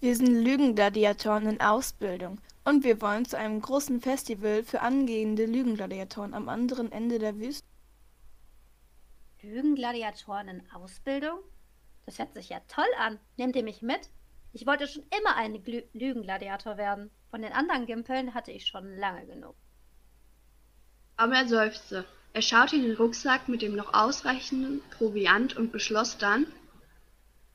Wir 0.00 0.16
sind 0.16 0.44
Lügengladiatoren 0.44 1.46
in 1.46 1.60
Ausbildung 1.60 2.40
und 2.64 2.84
wir 2.84 3.00
wollen 3.00 3.24
zu 3.24 3.36
einem 3.36 3.60
großen 3.60 4.00
Festival 4.00 4.62
für 4.62 4.80
angehende 4.80 5.46
Lügengladiatoren 5.46 6.34
am 6.34 6.48
anderen 6.48 6.90
Ende 6.90 7.18
der 7.18 7.38
Wüste. 7.38 7.66
Lügengladiatoren 9.42 10.48
in 10.48 10.70
Ausbildung? 10.72 11.38
Das 12.06 12.18
hört 12.18 12.34
sich 12.34 12.48
ja 12.48 12.60
toll 12.68 12.84
an. 12.98 13.18
Nehmt 13.36 13.56
ihr 13.56 13.62
mich 13.62 13.82
mit? 13.82 14.10
Ich 14.52 14.66
wollte 14.66 14.86
schon 14.86 15.04
immer 15.18 15.36
ein 15.36 15.62
Lügengladiator 15.92 16.76
werden. 16.76 17.10
Von 17.34 17.42
den 17.42 17.52
anderen 17.52 17.86
Gimpeln 17.86 18.32
hatte 18.32 18.52
ich 18.52 18.64
schon 18.64 18.96
lange 18.96 19.26
genug. 19.26 19.56
Aber 21.16 21.34
er 21.34 21.48
seufzte. 21.48 22.04
Er 22.32 22.42
schaute 22.42 22.76
in 22.76 22.82
den 22.82 22.96
Rucksack 22.96 23.48
mit 23.48 23.60
dem 23.60 23.74
noch 23.74 23.92
ausreichenden 23.92 24.80
Proviant 24.96 25.56
und 25.56 25.72
beschloss 25.72 26.16
dann, 26.16 26.46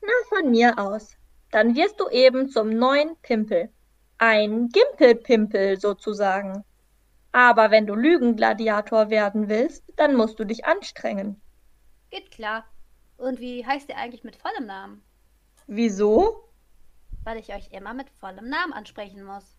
Na, 0.02 0.12
von 0.28 0.50
mir 0.50 0.78
aus. 0.78 1.16
Dann 1.50 1.74
wirst 1.76 1.98
du 1.98 2.10
eben 2.10 2.50
zum 2.50 2.68
neuen 2.68 3.16
Pimpel. 3.22 3.70
Ein 4.18 4.68
Gimpelpimpel 4.68 5.80
sozusagen. 5.80 6.62
Aber 7.32 7.70
wenn 7.70 7.86
du 7.86 7.94
Lügengladiator 7.94 9.08
werden 9.08 9.48
willst, 9.48 9.82
dann 9.96 10.14
musst 10.14 10.38
du 10.38 10.44
dich 10.44 10.66
anstrengen. 10.66 11.40
Geht 12.10 12.30
klar. 12.30 12.66
Und 13.16 13.40
wie 13.40 13.64
heißt 13.64 13.88
ihr 13.88 13.96
eigentlich 13.96 14.24
mit 14.24 14.36
vollem 14.36 14.66
Namen? 14.66 15.02
Wieso? 15.66 16.50
Weil 17.24 17.38
ich 17.38 17.54
euch 17.54 17.70
immer 17.72 17.94
mit 17.94 18.10
vollem 18.10 18.50
Namen 18.50 18.74
ansprechen 18.74 19.24
muss. 19.24 19.56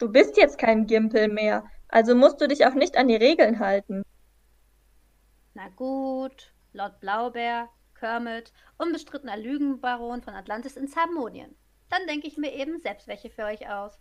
Du 0.00 0.08
bist 0.08 0.38
jetzt 0.38 0.56
kein 0.56 0.86
Gimpel 0.86 1.28
mehr, 1.28 1.62
also 1.88 2.14
musst 2.14 2.40
du 2.40 2.48
dich 2.48 2.64
auch 2.64 2.72
nicht 2.72 2.96
an 2.96 3.08
die 3.08 3.16
Regeln 3.16 3.58
halten. 3.58 4.02
Na 5.52 5.68
gut, 5.76 6.54
Lord 6.72 7.00
Blaubeer, 7.00 7.68
Kermit, 7.94 8.50
unbestrittener 8.78 9.36
Lügenbaron 9.36 10.22
von 10.22 10.34
Atlantis 10.34 10.78
in 10.78 10.88
Zamonien. 10.88 11.54
Dann 11.90 12.06
denke 12.06 12.28
ich 12.28 12.38
mir 12.38 12.54
eben 12.54 12.78
selbst 12.78 13.08
welche 13.08 13.28
für 13.28 13.44
euch 13.44 13.68
aus. 13.68 13.98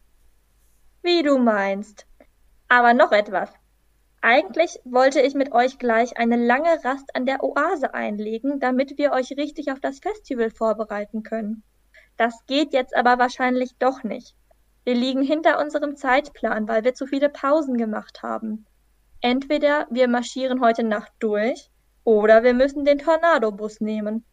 Wie 1.01 1.21
du 1.21 1.37
meinst. 1.37 2.07
Aber 2.69 2.93
noch 2.93 3.11
etwas. 3.11 3.51
Eigentlich 4.21 4.79
wollte 4.85 5.19
ich 5.19 5.33
mit 5.33 5.51
euch 5.51 5.79
gleich 5.79 6.17
eine 6.17 6.37
lange 6.37 6.81
Rast 6.85 7.13
an 7.13 7.25
der 7.25 7.43
Oase 7.43 7.93
einlegen, 7.93 8.61
damit 8.61 8.97
wir 8.97 9.11
euch 9.11 9.31
richtig 9.31 9.69
auf 9.69 9.81
das 9.81 9.99
Festival 9.99 10.49
vorbereiten 10.49 11.23
können. 11.23 11.63
Das 12.15 12.45
geht 12.45 12.71
jetzt 12.71 12.95
aber 12.95 13.19
wahrscheinlich 13.19 13.75
doch 13.79 14.03
nicht. 14.03 14.38
Wir 14.89 14.95
liegen 14.95 15.21
hinter 15.21 15.59
unserem 15.59 15.95
Zeitplan, 15.97 16.67
weil 16.67 16.83
wir 16.83 16.95
zu 16.95 17.05
viele 17.05 17.29
Pausen 17.29 17.77
gemacht 17.77 18.23
haben. 18.23 18.65
Entweder 19.21 19.85
wir 19.91 20.07
marschieren 20.07 20.61
heute 20.61 20.81
Nacht 20.83 21.11
durch 21.19 21.69
oder 22.05 22.41
wir 22.41 22.55
müssen 22.55 22.85
den 22.85 22.97
Tornadobus 22.97 23.81
nehmen. 23.81 24.25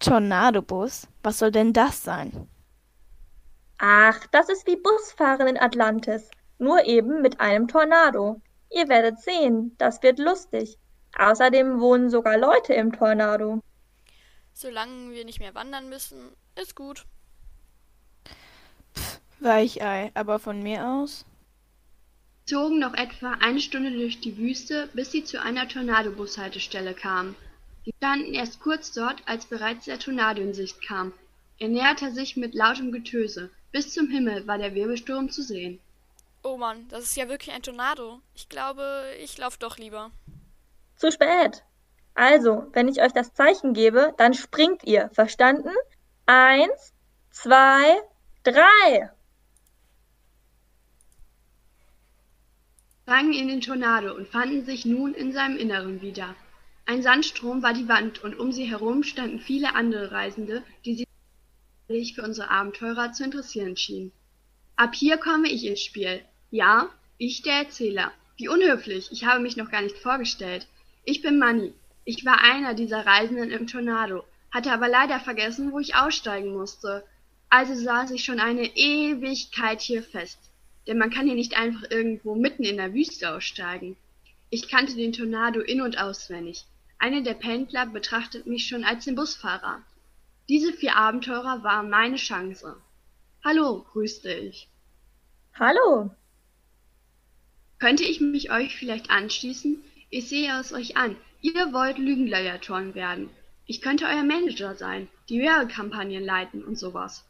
Tornadobus? 0.00 1.06
Was 1.22 1.38
soll 1.38 1.52
denn 1.52 1.72
das 1.72 2.02
sein? 2.02 2.48
Ach, 3.78 4.26
das 4.32 4.48
ist 4.48 4.66
wie 4.66 4.74
Busfahren 4.74 5.46
in 5.46 5.56
Atlantis, 5.56 6.28
nur 6.58 6.84
eben 6.84 7.22
mit 7.22 7.38
einem 7.38 7.68
Tornado. 7.68 8.40
Ihr 8.72 8.88
werdet 8.88 9.20
sehen, 9.20 9.76
das 9.78 10.02
wird 10.02 10.18
lustig. 10.18 10.80
Außerdem 11.16 11.78
wohnen 11.78 12.10
sogar 12.10 12.38
Leute 12.38 12.74
im 12.74 12.90
Tornado. 12.90 13.60
Solange 14.52 15.12
wir 15.12 15.24
nicht 15.24 15.38
mehr 15.38 15.54
wandern 15.54 15.88
müssen, 15.88 16.32
ist 16.56 16.74
gut. 16.74 17.06
Weichei, 19.40 20.10
aber 20.14 20.38
von 20.38 20.62
mir 20.62 20.86
aus? 20.86 21.24
zogen 22.46 22.78
noch 22.78 22.94
etwa 22.94 23.32
eine 23.40 23.60
Stunde 23.60 23.90
durch 23.90 24.20
die 24.20 24.38
Wüste, 24.38 24.88
bis 24.94 25.10
sie 25.10 25.24
zu 25.24 25.42
einer 25.42 25.68
Tornadobushaltestelle 25.68 26.94
kamen. 26.94 27.34
Sie 27.84 27.92
standen 27.98 28.34
erst 28.34 28.60
kurz 28.60 28.92
dort, 28.92 29.20
als 29.26 29.46
bereits 29.46 29.86
der 29.86 29.98
Tornado 29.98 30.40
in 30.40 30.54
Sicht 30.54 30.80
kam. 30.86 31.12
Er 31.58 31.68
näherte 31.68 32.12
sich 32.12 32.36
mit 32.36 32.54
lautem 32.54 32.92
Getöse. 32.92 33.50
Bis 33.72 33.92
zum 33.92 34.08
Himmel 34.08 34.46
war 34.46 34.58
der 34.58 34.74
Wirbelsturm 34.74 35.30
zu 35.30 35.42
sehen. 35.42 35.80
Oh 36.42 36.56
Mann, 36.56 36.86
das 36.88 37.04
ist 37.04 37.16
ja 37.16 37.28
wirklich 37.28 37.54
ein 37.54 37.62
Tornado. 37.62 38.20
Ich 38.34 38.48
glaube, 38.48 39.04
ich 39.20 39.36
lauf 39.38 39.56
doch 39.56 39.78
lieber. 39.78 40.12
Zu 40.96 41.10
spät. 41.10 41.64
Also, 42.14 42.66
wenn 42.72 42.88
ich 42.88 43.02
euch 43.02 43.12
das 43.12 43.34
Zeichen 43.34 43.74
gebe, 43.74 44.14
dann 44.16 44.34
springt 44.34 44.84
ihr. 44.84 45.10
Verstanden? 45.12 45.70
Eins, 46.26 46.92
zwei, 47.30 48.00
drei. 48.44 49.10
Drangen 53.06 53.34
in 53.34 53.46
den 53.46 53.60
Tornado 53.60 54.12
und 54.14 54.26
fanden 54.26 54.64
sich 54.64 54.84
nun 54.84 55.14
in 55.14 55.32
seinem 55.32 55.56
Inneren 55.56 56.02
wieder. 56.02 56.34
Ein 56.86 57.02
Sandstrom 57.02 57.62
war 57.62 57.72
die 57.72 57.88
Wand, 57.88 58.22
und 58.24 58.36
um 58.36 58.50
sie 58.50 58.64
herum 58.64 59.04
standen 59.04 59.38
viele 59.38 59.76
andere 59.76 60.10
Reisende, 60.10 60.64
die 60.84 61.06
sich 61.88 62.14
für 62.14 62.22
unsere 62.22 62.50
Abenteurer 62.50 63.12
zu 63.12 63.22
interessieren 63.22 63.76
schienen. 63.76 64.10
Ab 64.74 64.94
hier 64.94 65.18
komme 65.18 65.48
ich 65.48 65.64
ins 65.64 65.82
Spiel. 65.82 66.20
Ja, 66.50 66.90
ich 67.16 67.42
der 67.42 67.54
Erzähler. 67.54 68.10
Wie 68.36 68.48
unhöflich, 68.48 69.08
ich 69.12 69.24
habe 69.24 69.40
mich 69.40 69.56
noch 69.56 69.70
gar 69.70 69.82
nicht 69.82 69.98
vorgestellt. 69.98 70.66
Ich 71.04 71.22
bin 71.22 71.38
Manny. 71.38 71.72
Ich 72.04 72.24
war 72.24 72.42
einer 72.42 72.74
dieser 72.74 73.06
Reisenden 73.06 73.50
im 73.50 73.68
Tornado, 73.68 74.24
hatte 74.50 74.72
aber 74.72 74.88
leider 74.88 75.20
vergessen, 75.20 75.70
wo 75.70 75.78
ich 75.78 75.94
aussteigen 75.94 76.52
musste. 76.52 77.04
Also 77.50 77.74
saß 77.74 78.10
ich 78.10 78.24
schon 78.24 78.40
eine 78.40 78.66
Ewigkeit 78.76 79.80
hier 79.80 80.02
fest 80.02 80.45
denn 80.86 80.98
man 80.98 81.10
kann 81.10 81.26
hier 81.26 81.34
nicht 81.34 81.58
einfach 81.58 81.90
irgendwo 81.90 82.34
mitten 82.34 82.64
in 82.64 82.76
der 82.76 82.94
Wüste 82.94 83.34
aussteigen. 83.34 83.96
Ich 84.50 84.68
kannte 84.68 84.94
den 84.94 85.12
Tornado 85.12 85.60
in 85.60 85.80
und 85.80 85.98
auswendig. 85.98 86.64
Einer 86.98 87.22
der 87.22 87.34
Pendler 87.34 87.86
betrachtet 87.86 88.46
mich 88.46 88.66
schon 88.66 88.84
als 88.84 89.04
den 89.04 89.16
Busfahrer. 89.16 89.82
Diese 90.48 90.72
vier 90.72 90.96
Abenteurer 90.96 91.62
waren 91.64 91.90
meine 91.90 92.16
Chance. 92.16 92.76
Hallo, 93.44 93.84
grüßte 93.92 94.32
ich. 94.32 94.68
Hallo. 95.54 96.10
Könnte 97.78 98.04
ich 98.04 98.20
mich 98.20 98.50
euch 98.50 98.76
vielleicht 98.76 99.10
anschließen? 99.10 99.82
Ich 100.10 100.28
sehe 100.28 100.58
es 100.58 100.72
euch 100.72 100.96
an. 100.96 101.16
Ihr 101.42 101.72
wollt 101.72 101.98
Lügengladiatoren 101.98 102.94
werden. 102.94 103.28
Ich 103.66 103.80
könnte 103.82 104.06
euer 104.06 104.22
Manager 104.22 104.74
sein, 104.76 105.08
die 105.28 105.40
Werbekampagnen 105.40 106.24
leiten 106.24 106.64
und 106.64 106.78
sowas. 106.78 107.24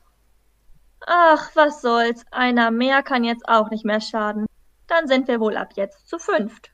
Ach, 1.05 1.51
was 1.55 1.83
soll's, 1.83 2.25
einer 2.31 2.71
mehr 2.71 3.03
kann 3.03 3.25
jetzt 3.25 3.49
auch 3.49 3.71
nicht 3.71 3.85
mehr 3.85 4.01
schaden. 4.01 4.47
Dann 4.87 5.09
sind 5.09 5.29
wir 5.29 5.41
wohl 5.41 5.57
ab 5.57 5.73
jetzt 5.77 6.09
zu 6.09 6.19
fünft. 6.19 6.71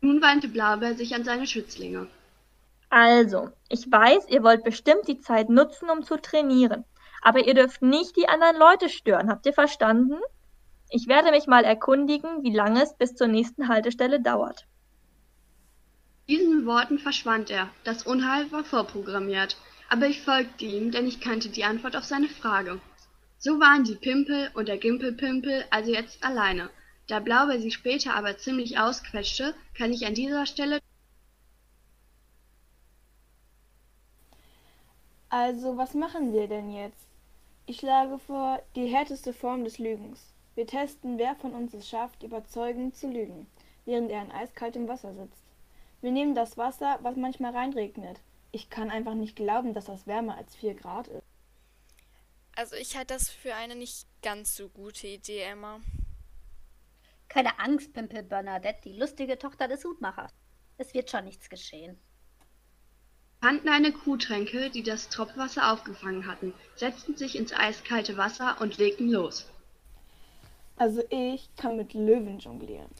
Nun 0.00 0.20
wandte 0.22 0.48
Blaubeer 0.48 0.94
sich 0.94 1.14
an 1.14 1.24
seine 1.24 1.46
Schützlinge. 1.46 2.06
Also, 2.90 3.50
ich 3.68 3.90
weiß, 3.90 4.28
ihr 4.28 4.42
wollt 4.42 4.62
bestimmt 4.62 5.08
die 5.08 5.20
Zeit 5.20 5.48
nutzen, 5.48 5.90
um 5.90 6.02
zu 6.02 6.16
trainieren. 6.16 6.84
Aber 7.22 7.44
ihr 7.46 7.54
dürft 7.54 7.82
nicht 7.82 8.16
die 8.16 8.28
anderen 8.28 8.56
Leute 8.56 8.88
stören. 8.88 9.30
Habt 9.30 9.46
ihr 9.46 9.52
verstanden? 9.52 10.18
Ich 10.90 11.08
werde 11.08 11.32
mich 11.32 11.46
mal 11.46 11.64
erkundigen, 11.64 12.44
wie 12.44 12.54
lange 12.54 12.82
es 12.82 12.96
bis 12.96 13.14
zur 13.14 13.26
nächsten 13.26 13.68
Haltestelle 13.68 14.20
dauert. 14.20 14.66
Diesen 16.28 16.66
Worten 16.66 16.98
verschwand 16.98 17.50
er. 17.50 17.68
Das 17.84 18.04
Unheil 18.04 18.50
war 18.52 18.64
vorprogrammiert 18.64 19.56
aber 19.88 20.06
ich 20.06 20.22
folgte 20.22 20.64
ihm, 20.64 20.90
denn 20.90 21.06
ich 21.06 21.20
kannte 21.20 21.48
die 21.48 21.64
Antwort 21.64 21.96
auf 21.96 22.04
seine 22.04 22.28
Frage. 22.28 22.80
So 23.38 23.60
waren 23.60 23.84
die 23.84 23.94
Pimpel 23.94 24.50
und 24.54 24.68
der 24.68 24.78
Gimpelpimpel 24.78 25.64
also 25.70 25.92
jetzt 25.92 26.24
alleine. 26.24 26.70
Da 27.06 27.20
Blaubeer 27.20 27.60
sie 27.60 27.70
später 27.70 28.14
aber 28.14 28.36
ziemlich 28.38 28.78
ausquetschte, 28.78 29.54
kann 29.76 29.92
ich 29.92 30.06
an 30.06 30.14
dieser 30.14 30.46
Stelle 30.46 30.80
Also, 35.28 35.76
was 35.76 35.94
machen 35.94 36.32
wir 36.32 36.48
denn 36.48 36.72
jetzt? 36.72 37.06
Ich 37.66 37.80
schlage 37.80 38.18
vor, 38.18 38.62
die 38.74 38.86
härteste 38.86 39.32
Form 39.32 39.64
des 39.64 39.78
Lügens. 39.78 40.32
Wir 40.54 40.66
testen, 40.66 41.18
wer 41.18 41.34
von 41.34 41.52
uns 41.52 41.74
es 41.74 41.88
schafft, 41.88 42.22
überzeugend 42.22 42.96
zu 42.96 43.08
lügen, 43.08 43.46
während 43.84 44.10
er 44.10 44.22
in 44.22 44.30
eiskaltem 44.30 44.88
Wasser 44.88 45.12
sitzt. 45.14 45.42
Wir 46.00 46.12
nehmen 46.12 46.34
das 46.34 46.56
Wasser, 46.56 46.98
was 47.02 47.16
manchmal 47.16 47.52
reinregnet. 47.52 48.20
Ich 48.56 48.70
kann 48.70 48.88
einfach 48.88 49.12
nicht 49.12 49.36
glauben, 49.36 49.74
dass 49.74 49.84
das 49.84 50.06
wärmer 50.06 50.38
als 50.38 50.56
vier 50.56 50.72
Grad 50.72 51.08
ist. 51.08 51.26
Also 52.56 52.74
ich 52.74 52.96
halte 52.96 53.12
das 53.12 53.28
für 53.28 53.54
eine 53.54 53.76
nicht 53.76 54.06
ganz 54.22 54.56
so 54.56 54.70
gute 54.70 55.08
Idee, 55.08 55.42
Emma. 55.42 55.78
Keine 57.28 57.58
Angst, 57.58 57.92
Pimpel 57.92 58.22
Bernadette, 58.22 58.88
die 58.88 58.98
lustige 58.98 59.38
Tochter 59.38 59.68
des 59.68 59.84
Hutmachers. 59.84 60.32
Es 60.78 60.94
wird 60.94 61.10
schon 61.10 61.26
nichts 61.26 61.50
geschehen. 61.50 61.98
fanden 63.42 63.68
eine 63.68 63.92
Kuhtränke, 63.92 64.70
die 64.70 64.82
das 64.82 65.10
Tropfwasser 65.10 65.70
aufgefangen 65.70 66.26
hatten, 66.26 66.54
setzten 66.76 67.14
sich 67.14 67.36
ins 67.36 67.52
eiskalte 67.52 68.16
Wasser 68.16 68.58
und 68.62 68.78
legten 68.78 69.10
los. 69.10 69.50
Also 70.78 71.02
ich 71.10 71.54
kann 71.56 71.76
mit 71.76 71.92
Löwen 71.92 72.38
jonglieren. 72.38 72.90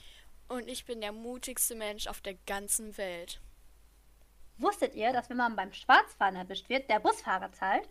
Und 0.48 0.68
ich 0.68 0.84
bin 0.84 1.00
der 1.00 1.12
mutigste 1.12 1.76
Mensch 1.76 2.08
auf 2.08 2.20
der 2.20 2.34
ganzen 2.46 2.98
Welt. 2.98 3.40
Wusstet 4.58 4.94
ihr, 4.94 5.12
dass 5.12 5.28
wenn 5.28 5.36
man 5.36 5.56
beim 5.56 5.72
Schwarzfahren 5.72 6.36
erwischt 6.36 6.68
wird, 6.68 6.88
der 6.88 7.00
Busfahrer 7.00 7.52
zahlt? 7.52 7.88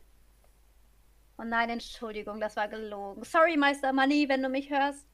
Oh 1.38 1.44
nein, 1.44 1.70
Entschuldigung, 1.70 2.40
das 2.40 2.56
war 2.56 2.68
gelogen. 2.68 3.24
Sorry, 3.24 3.58
Meister 3.58 3.94
Money, 3.94 4.30
wenn 4.30 4.42
du 4.42 4.50
mich 4.50 4.70
hörst. 4.70 5.06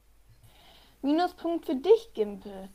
Minuspunkt 1.02 1.66
für 1.66 1.74
dich, 1.74 2.12
Gimpel. 2.14 2.68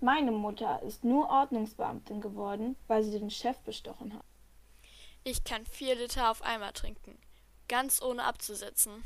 Meine 0.00 0.32
Mutter 0.32 0.82
ist 0.82 1.04
nur 1.04 1.28
Ordnungsbeamtin 1.28 2.20
geworden, 2.20 2.76
weil 2.88 3.02
sie 3.02 3.18
den 3.18 3.30
Chef 3.30 3.58
bestochen 3.60 4.14
hat. 4.14 4.24
Ich 5.22 5.44
kann 5.44 5.64
vier 5.64 5.94
Liter 5.94 6.30
auf 6.30 6.42
einmal 6.42 6.72
trinken, 6.72 7.18
ganz 7.68 8.02
ohne 8.02 8.24
abzusetzen. 8.24 9.04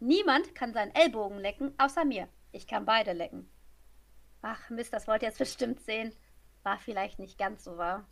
Niemand 0.00 0.54
kann 0.54 0.74
seinen 0.74 0.94
Ellbogen 0.94 1.38
lecken, 1.38 1.74
außer 1.78 2.04
mir. 2.04 2.28
Ich 2.52 2.66
kann 2.66 2.84
beide 2.84 3.12
lecken. 3.12 3.48
Ach 4.42 4.68
Mist, 4.70 4.92
das 4.92 5.06
wollt 5.06 5.22
ihr 5.22 5.28
jetzt 5.28 5.38
bestimmt 5.46 5.80
sehen. 5.80 6.14
War 6.66 6.80
vielleicht 6.80 7.20
nicht 7.20 7.38
ganz 7.38 7.62
so 7.62 7.78
wahr. 7.78 8.04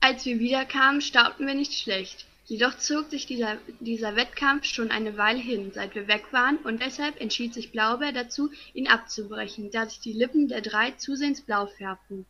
Als 0.00 0.24
wir 0.24 0.40
wiederkamen, 0.40 1.00
staunten 1.00 1.46
wir 1.46 1.54
nicht 1.54 1.72
schlecht. 1.72 2.26
Jedoch 2.46 2.76
zog 2.78 3.10
sich 3.10 3.26
dieser, 3.26 3.58
dieser 3.78 4.16
Wettkampf 4.16 4.64
schon 4.64 4.90
eine 4.90 5.16
Weile 5.16 5.38
hin, 5.38 5.70
seit 5.72 5.94
wir 5.94 6.08
weg 6.08 6.32
waren, 6.32 6.56
und 6.56 6.82
deshalb 6.82 7.20
entschied 7.20 7.54
sich 7.54 7.70
Blaubeer 7.70 8.10
dazu, 8.10 8.50
ihn 8.74 8.88
abzubrechen, 8.88 9.70
da 9.70 9.88
sich 9.88 10.00
die 10.00 10.14
Lippen 10.14 10.48
der 10.48 10.62
drei 10.62 10.90
zusehends 10.90 11.42
blau 11.42 11.68
färbten. 11.68 12.26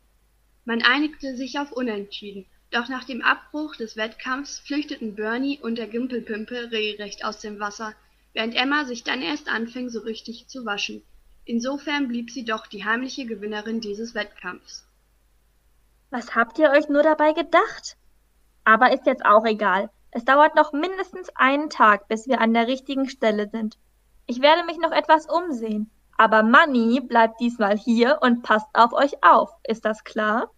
Man 0.67 0.83
einigte 0.83 1.39
sich 1.39 1.59
auf 1.59 1.73
Unentschieden, 1.73 2.45
doch 2.71 2.91
nach 2.91 3.05
dem 3.05 3.23
Abbruch 3.23 3.77
des 3.77 3.97
Wettkampfs 3.97 4.59
flüchteten 4.59 5.15
Bernie 5.15 5.59
und 5.59 5.79
der 5.79 5.87
Gimpelpimpel 5.87 6.67
regelrecht 6.67 7.25
aus 7.25 7.39
dem 7.39 7.61
Wasser, 7.61 7.95
während 8.35 8.55
Emma 8.55 8.85
sich 8.85 9.05
dann 9.05 9.23
erst 9.23 9.49
anfing, 9.49 9.89
so 9.89 10.01
richtig 10.01 10.49
zu 10.49 10.67
waschen. 10.67 11.03
Insofern 11.51 12.07
blieb 12.07 12.31
sie 12.31 12.45
doch 12.45 12.69
die 12.69 12.85
heimliche 12.85 13.27
Gewinnerin 13.27 13.81
dieses 13.81 14.15
Wettkampfs. 14.15 14.87
Was 16.11 16.37
habt 16.37 16.61
ihr 16.61 16.71
euch 16.71 16.89
nur 16.89 17.03
dabei 17.03 17.33
gedacht? 17.33 17.97
Aber 18.63 18.93
ist 18.93 19.05
jetzt 19.05 19.25
auch 19.27 19.45
egal. 19.45 19.91
Es 20.13 20.25
dauert 20.25 20.55
noch 20.55 20.73
mindestens 20.73 21.29
einen 21.35 21.69
Tag, 21.69 22.07
bis 22.07 22.29
wir 22.29 22.41
an 22.41 22.55
der 22.55 22.69
richtigen 22.69 23.09
Stelle 23.09 23.49
sind. 23.49 23.79
Ich 24.29 24.41
werde 24.41 24.65
mich 24.65 24.79
noch 24.79 24.93
etwas 24.93 25.27
umsehen. 25.29 25.91
Aber 26.17 26.45
Manny 26.45 27.01
bleibt 27.01 27.41
diesmal 27.41 27.77
hier 27.77 28.21
und 28.23 28.45
passt 28.45 28.69
auf 28.73 28.93
euch 28.93 29.15
auf. 29.25 29.51
Ist 29.67 29.85
das 29.85 30.05
klar? 30.05 30.53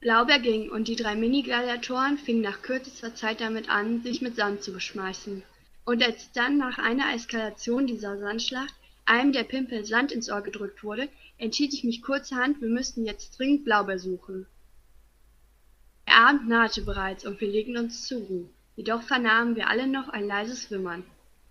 Blaubeer 0.00 0.38
ging, 0.38 0.70
und 0.70 0.88
die 0.88 0.96
drei 0.96 1.16
Mini-Gladiatoren 1.16 2.16
fingen 2.16 2.40
nach 2.40 2.62
kürzester 2.62 3.14
Zeit 3.14 3.42
damit 3.42 3.68
an, 3.68 4.00
sich 4.00 4.22
mit 4.22 4.36
Sand 4.36 4.62
zu 4.62 4.72
beschmeißen. 4.72 5.42
Und 5.84 6.02
als 6.02 6.32
dann 6.32 6.56
nach 6.56 6.78
einer 6.78 7.12
Eskalation 7.14 7.86
dieser 7.86 8.16
Sandschlacht 8.16 8.74
einem 9.04 9.32
der 9.32 9.44
Pimpel 9.44 9.84
Sand 9.84 10.12
ins 10.12 10.30
Ohr 10.30 10.42
gedrückt 10.42 10.84
wurde, 10.84 11.08
entschied 11.38 11.74
ich 11.74 11.84
mich 11.84 12.02
kurzerhand, 12.02 12.60
wir 12.60 12.68
müssten 12.68 13.04
jetzt 13.04 13.38
dringend 13.38 13.64
Blaubeer 13.64 13.98
suchen. 13.98 14.46
Der 16.06 16.16
Abend 16.16 16.48
nahte 16.48 16.82
bereits, 16.82 17.24
und 17.24 17.40
wir 17.40 17.48
legten 17.48 17.76
uns 17.76 18.06
zur 18.06 18.20
Ruhe. 18.20 18.48
Jedoch 18.76 19.02
vernahmen 19.02 19.56
wir 19.56 19.68
alle 19.68 19.86
noch 19.86 20.08
ein 20.08 20.26
leises 20.26 20.70
Wimmern. 20.70 21.04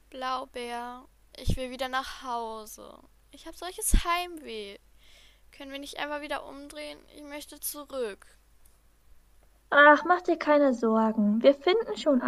Blaubeer, 0.09 1.05
ich 1.37 1.55
will 1.55 1.71
wieder 1.71 1.87
nach 1.87 2.23
Hause. 2.23 2.97
Ich 3.31 3.45
habe 3.45 3.57
solches 3.57 4.03
Heimweh. 4.03 4.77
Können 5.51 5.71
wir 5.71 5.79
nicht 5.79 5.99
einmal 5.99 6.21
wieder 6.21 6.45
umdrehen? 6.45 6.99
Ich 7.15 7.23
möchte 7.23 7.59
zurück. 7.59 8.25
Ach, 9.69 10.03
mach 10.05 10.21
dir 10.21 10.37
keine 10.37 10.73
Sorgen. 10.73 11.41
Wir 11.41 11.55
finden 11.55 11.95
schon. 11.97 12.19
Den 12.19 12.27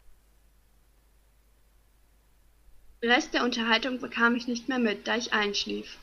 Rest 3.04 3.34
der 3.34 3.44
Unterhaltung 3.44 4.00
bekam 4.00 4.38
ich 4.38 4.48
nicht 4.48 4.70
mehr 4.70 4.80
mit, 4.80 5.08
da 5.08 5.18
ich 5.18 5.34
einschlief. 5.34 5.98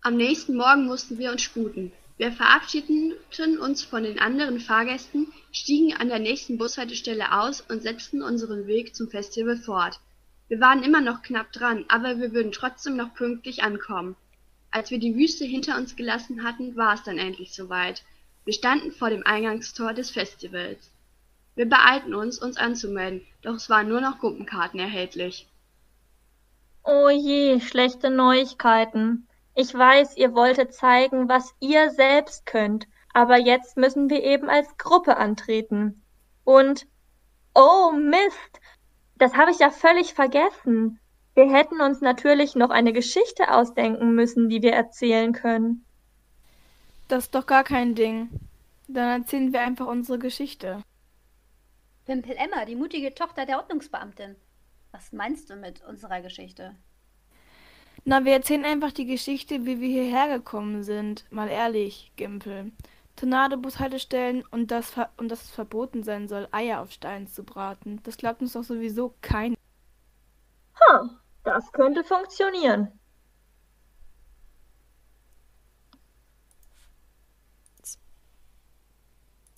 Am 0.00 0.16
nächsten 0.16 0.56
Morgen 0.56 0.86
mussten 0.86 1.18
wir 1.18 1.30
uns 1.30 1.42
sputen. 1.42 1.92
Wir 2.18 2.32
verabschiedeten 2.32 3.14
uns 3.60 3.84
von 3.84 4.02
den 4.02 4.18
anderen 4.18 4.58
Fahrgästen, 4.58 5.32
stiegen 5.52 5.96
an 5.96 6.08
der 6.08 6.18
nächsten 6.18 6.58
Bushaltestelle 6.58 7.40
aus 7.40 7.60
und 7.60 7.82
setzten 7.82 8.22
unseren 8.22 8.66
Weg 8.66 8.96
zum 8.96 9.08
Festival 9.08 9.56
fort. 9.56 10.00
Wir 10.48 10.58
waren 10.58 10.82
immer 10.82 11.00
noch 11.00 11.22
knapp 11.22 11.52
dran, 11.52 11.84
aber 11.86 12.18
wir 12.18 12.32
würden 12.32 12.50
trotzdem 12.50 12.96
noch 12.96 13.14
pünktlich 13.14 13.62
ankommen. 13.62 14.16
Als 14.72 14.90
wir 14.90 14.98
die 14.98 15.14
Wüste 15.14 15.44
hinter 15.44 15.76
uns 15.76 15.94
gelassen 15.94 16.42
hatten, 16.42 16.74
war 16.74 16.94
es 16.94 17.04
dann 17.04 17.18
endlich 17.18 17.54
soweit. 17.54 18.02
Wir 18.44 18.52
standen 18.54 18.90
vor 18.90 19.10
dem 19.10 19.24
Eingangstor 19.24 19.92
des 19.92 20.10
Festivals. 20.10 20.91
Wir 21.54 21.68
beeilten 21.68 22.14
uns, 22.14 22.38
uns 22.38 22.56
anzumelden, 22.56 23.26
doch 23.42 23.54
es 23.54 23.68
waren 23.68 23.88
nur 23.88 24.00
noch 24.00 24.18
Gruppenkarten 24.18 24.80
erhältlich. 24.80 25.48
Oh 26.84 27.10
je, 27.10 27.60
schlechte 27.60 28.10
Neuigkeiten. 28.10 29.28
Ich 29.54 29.74
weiß, 29.74 30.16
ihr 30.16 30.34
wolltet 30.34 30.74
zeigen, 30.74 31.28
was 31.28 31.54
ihr 31.60 31.90
selbst 31.90 32.46
könnt, 32.46 32.88
aber 33.12 33.36
jetzt 33.36 33.76
müssen 33.76 34.08
wir 34.08 34.22
eben 34.24 34.48
als 34.48 34.76
Gruppe 34.78 35.18
antreten. 35.18 36.02
Und 36.44 36.86
oh 37.54 37.92
Mist, 37.92 38.60
das 39.16 39.34
habe 39.34 39.50
ich 39.50 39.58
ja 39.58 39.70
völlig 39.70 40.14
vergessen. 40.14 40.98
Wir 41.34 41.52
hätten 41.52 41.80
uns 41.80 42.00
natürlich 42.00 42.54
noch 42.56 42.70
eine 42.70 42.92
Geschichte 42.92 43.52
ausdenken 43.52 44.14
müssen, 44.14 44.48
die 44.48 44.62
wir 44.62 44.72
erzählen 44.72 45.32
können. 45.32 45.84
Das 47.08 47.24
ist 47.24 47.34
doch 47.34 47.46
gar 47.46 47.64
kein 47.64 47.94
Ding. 47.94 48.30
Dann 48.88 49.22
erzählen 49.22 49.52
wir 49.52 49.60
einfach 49.60 49.86
unsere 49.86 50.18
Geschichte. 50.18 50.82
Pimpel 52.04 52.36
Emma, 52.36 52.64
die 52.64 52.74
mutige 52.74 53.14
Tochter 53.14 53.46
der 53.46 53.58
Ordnungsbeamtin. 53.58 54.36
Was 54.90 55.12
meinst 55.12 55.48
du 55.50 55.56
mit 55.56 55.82
unserer 55.84 56.20
Geschichte? 56.20 56.74
Na, 58.04 58.24
wir 58.24 58.32
erzählen 58.32 58.64
einfach 58.64 58.90
die 58.92 59.06
Geschichte, 59.06 59.64
wie 59.64 59.80
wir 59.80 59.88
hierher 59.88 60.36
gekommen 60.36 60.82
sind. 60.82 61.24
Mal 61.30 61.48
ehrlich, 61.48 62.12
Gimpel. 62.16 62.72
Tornadobushaltestellen 63.16 64.44
und 64.50 64.70
das 64.70 64.94
und 65.16 65.28
dass 65.28 65.42
es 65.42 65.50
verboten 65.50 66.02
sein 66.02 66.28
soll, 66.28 66.48
Eier 66.50 66.80
auf 66.80 66.90
Steinen 66.90 67.28
zu 67.28 67.44
braten. 67.44 68.02
Das 68.02 68.16
glaubt 68.16 68.40
uns 68.40 68.54
doch 68.54 68.64
sowieso 68.64 69.14
keiner. 69.20 69.56
Ha, 70.80 71.10
das 71.44 71.70
könnte 71.72 72.02
funktionieren. 72.02 72.98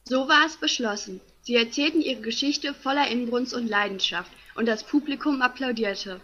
So 0.06 0.28
war 0.28 0.44
es 0.44 0.56
beschlossen. 0.56 1.20
Sie 1.44 1.56
erzählten 1.56 2.00
ihre 2.00 2.22
Geschichte 2.22 2.72
voller 2.72 3.06
Inbrunst 3.10 3.52
und 3.52 3.68
Leidenschaft, 3.68 4.32
und 4.54 4.66
das 4.66 4.84
Publikum 4.84 5.42
applaudierte. 5.42 6.20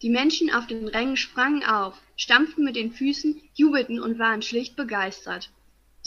Die 0.00 0.10
Menschen 0.10 0.50
auf 0.50 0.68
den 0.68 0.86
Rängen 0.86 1.16
sprangen 1.16 1.64
auf, 1.64 2.00
stampften 2.16 2.64
mit 2.64 2.76
den 2.76 2.92
Füßen, 2.92 3.42
jubelten 3.54 4.00
und 4.00 4.20
waren 4.20 4.42
schlicht 4.42 4.76
begeistert. 4.76 5.50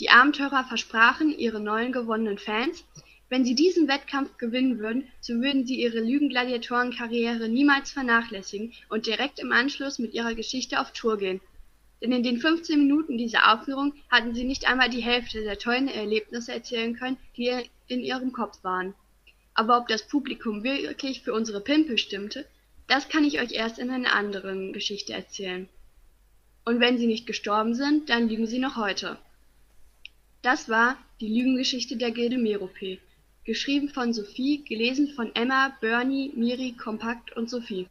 Die 0.00 0.08
Abenteurer 0.08 0.64
versprachen 0.64 1.36
ihren 1.38 1.64
neuen 1.64 1.92
gewonnenen 1.92 2.38
Fans, 2.38 2.84
wenn 3.28 3.44
sie 3.44 3.54
diesen 3.54 3.86
Wettkampf 3.86 4.38
gewinnen 4.38 4.78
würden, 4.78 5.08
so 5.20 5.34
würden 5.34 5.66
sie 5.66 5.80
ihre 5.80 6.00
Lügengladiatorenkarriere 6.00 7.48
niemals 7.48 7.90
vernachlässigen 7.90 8.72
und 8.88 9.06
direkt 9.06 9.40
im 9.40 9.52
Anschluss 9.52 9.98
mit 9.98 10.14
ihrer 10.14 10.34
Geschichte 10.34 10.80
auf 10.80 10.92
Tour 10.92 11.18
gehen. 11.18 11.40
Denn 12.02 12.12
in 12.12 12.22
den 12.22 12.38
15 12.38 12.78
Minuten 12.78 13.16
dieser 13.16 13.52
Aufführung 13.52 13.94
hatten 14.10 14.34
sie 14.34 14.44
nicht 14.44 14.68
einmal 14.68 14.90
die 14.90 15.02
Hälfte 15.02 15.42
der 15.42 15.58
tollen 15.58 15.88
Erlebnisse 15.88 16.52
erzählen 16.52 16.94
können, 16.94 17.16
die 17.36 17.50
in 17.88 18.00
ihrem 18.00 18.32
Kopf 18.32 18.62
waren. 18.62 18.94
Aber 19.54 19.78
ob 19.78 19.88
das 19.88 20.06
Publikum 20.06 20.64
wirklich 20.64 21.22
für 21.22 21.32
unsere 21.32 21.60
Pimpel 21.60 21.96
stimmte, 21.96 22.46
das 22.88 23.08
kann 23.08 23.24
ich 23.24 23.40
euch 23.40 23.52
erst 23.52 23.78
in 23.78 23.90
einer 23.90 24.12
anderen 24.14 24.72
Geschichte 24.72 25.12
erzählen. 25.12 25.68
Und 26.64 26.80
wenn 26.80 26.98
sie 26.98 27.06
nicht 27.06 27.26
gestorben 27.26 27.74
sind, 27.74 28.08
dann 28.10 28.28
lügen 28.28 28.46
sie 28.46 28.58
noch 28.58 28.76
heute. 28.76 29.18
Das 30.42 30.68
war 30.68 30.98
die 31.20 31.28
Lügengeschichte 31.28 31.96
der 31.96 32.10
Gilde 32.10 32.36
Merope, 32.36 32.98
geschrieben 33.44 33.88
von 33.88 34.12
Sophie, 34.12 34.64
gelesen 34.64 35.08
von 35.08 35.34
Emma, 35.34 35.74
Bernie, 35.80 36.32
Miri, 36.34 36.72
Kompakt 36.72 37.34
und 37.36 37.48
Sophie. 37.48 37.86